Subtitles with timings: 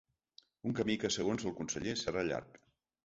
[0.69, 2.59] Un camí que, segons el conseller, serà llarg.